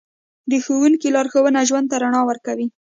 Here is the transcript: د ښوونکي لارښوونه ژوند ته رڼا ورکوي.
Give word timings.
د 0.51 0.53
ښوونکي 0.63 1.07
لارښوونه 1.15 1.59
ژوند 1.69 1.87
ته 1.91 1.95
رڼا 2.03 2.21
ورکوي. 2.29 2.67